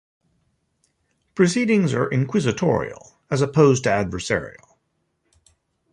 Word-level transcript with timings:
Proceedings 1.35 1.93
are 1.93 2.09
inquisitorial, 2.09 3.19
as 3.29 3.43
opposed 3.43 3.83
to 3.83 3.91
adversarial. 3.91 4.79